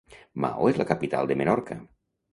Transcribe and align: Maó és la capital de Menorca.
Maó 0.45 0.69
és 0.71 0.79
la 0.81 0.87
capital 0.93 1.29
de 1.33 1.37
Menorca. 1.43 1.79